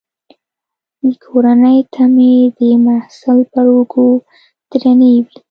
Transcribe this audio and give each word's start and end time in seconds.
د 1.03 1.05
کورنۍ 1.25 1.77
تمې 1.93 2.35
د 2.57 2.59
محصل 2.85 3.37
پر 3.51 3.65
اوږو 3.75 4.09
درنې 4.71 5.11
وي. 5.25 5.37